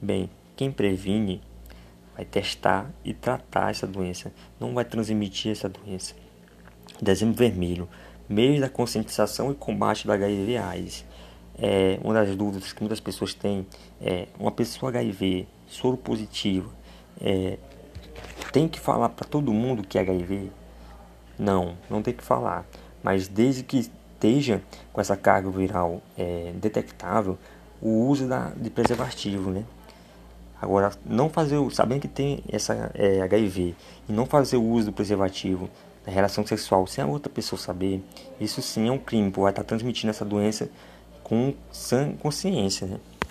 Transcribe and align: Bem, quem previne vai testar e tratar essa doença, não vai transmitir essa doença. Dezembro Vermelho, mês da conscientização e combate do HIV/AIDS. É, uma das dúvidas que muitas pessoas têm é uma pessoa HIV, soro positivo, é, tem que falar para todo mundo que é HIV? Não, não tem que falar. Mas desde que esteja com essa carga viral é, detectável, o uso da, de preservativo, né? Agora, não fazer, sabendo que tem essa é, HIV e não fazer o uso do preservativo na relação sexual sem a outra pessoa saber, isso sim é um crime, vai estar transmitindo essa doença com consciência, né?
Bem, 0.00 0.28
quem 0.54 0.70
previne 0.70 1.40
vai 2.14 2.24
testar 2.24 2.90
e 3.02 3.14
tratar 3.14 3.70
essa 3.70 3.86
doença, 3.86 4.30
não 4.60 4.74
vai 4.74 4.84
transmitir 4.84 5.52
essa 5.52 5.68
doença. 5.70 6.14
Dezembro 7.00 7.34
Vermelho, 7.34 7.88
mês 8.28 8.60
da 8.60 8.68
conscientização 8.68 9.50
e 9.50 9.54
combate 9.54 10.06
do 10.06 10.12
HIV/AIDS. 10.12 11.04
É, 11.58 11.98
uma 12.04 12.12
das 12.12 12.36
dúvidas 12.36 12.74
que 12.74 12.82
muitas 12.82 13.00
pessoas 13.00 13.32
têm 13.32 13.66
é 13.98 14.28
uma 14.38 14.52
pessoa 14.52 14.90
HIV, 14.90 15.46
soro 15.66 15.96
positivo, 15.96 16.70
é, 17.18 17.56
tem 18.52 18.68
que 18.68 18.78
falar 18.78 19.08
para 19.08 19.26
todo 19.26 19.52
mundo 19.52 19.82
que 19.82 19.98
é 19.98 20.02
HIV? 20.02 20.50
Não, 21.38 21.76
não 21.88 22.02
tem 22.02 22.12
que 22.12 22.22
falar. 22.22 22.66
Mas 23.02 23.28
desde 23.28 23.62
que 23.62 23.78
esteja 23.78 24.62
com 24.92 25.00
essa 25.00 25.16
carga 25.16 25.50
viral 25.50 26.02
é, 26.18 26.52
detectável, 26.56 27.38
o 27.80 28.06
uso 28.06 28.26
da, 28.26 28.50
de 28.50 28.70
preservativo, 28.70 29.50
né? 29.50 29.64
Agora, 30.60 30.90
não 31.04 31.28
fazer, 31.28 31.58
sabendo 31.72 32.00
que 32.00 32.08
tem 32.08 32.42
essa 32.48 32.90
é, 32.94 33.20
HIV 33.22 33.74
e 34.08 34.12
não 34.12 34.24
fazer 34.24 34.56
o 34.56 34.64
uso 34.64 34.86
do 34.86 34.92
preservativo 34.92 35.68
na 36.06 36.12
relação 36.12 36.46
sexual 36.46 36.86
sem 36.86 37.04
a 37.04 37.06
outra 37.06 37.30
pessoa 37.30 37.58
saber, 37.58 38.02
isso 38.40 38.62
sim 38.62 38.88
é 38.88 38.92
um 38.92 38.98
crime, 38.98 39.30
vai 39.30 39.50
estar 39.50 39.64
transmitindo 39.64 40.10
essa 40.10 40.24
doença 40.24 40.68
com 41.22 41.52
consciência, 42.20 42.86
né? 42.86 42.98